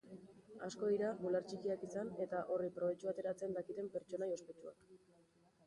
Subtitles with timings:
[0.67, 4.93] Asko dira bular txikiak izan eta horri probetxua ateratzen dakiten pertsonai ospetsuak.